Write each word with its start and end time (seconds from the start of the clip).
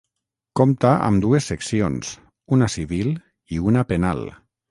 Compta 0.59 0.93
amb 1.09 1.21
dues 1.25 1.49
seccions: 1.51 2.09
una 2.59 2.71
civil 2.77 3.13
i 3.57 3.61
una 3.73 3.87
penal. 3.95 4.27